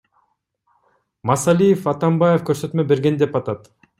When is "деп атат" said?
3.23-3.73